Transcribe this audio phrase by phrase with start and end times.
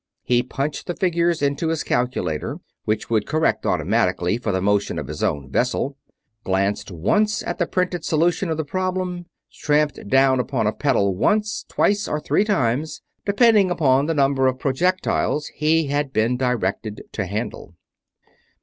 [0.23, 5.05] He punched the figures into his calculator, which would correct automatically for the motion of
[5.05, 5.95] his own vessel
[6.43, 11.65] glanced once at the printed solution of the problem tramped down upon a pedal once,
[11.69, 17.27] twice, or three times, depending upon the number of projectiles he had been directed to
[17.27, 17.75] handle.